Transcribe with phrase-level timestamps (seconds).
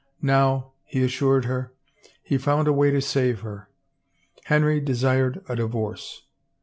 [0.23, 1.73] Now, he assured her,
[2.23, 3.69] he found a way to save her.
[4.45, 6.23] Henry de sired a divorce.